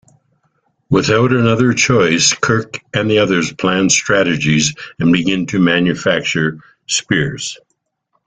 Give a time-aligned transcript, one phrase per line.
[0.89, 7.59] Without another choice, Kirk and the others plan strategies and begin to manufacture spears.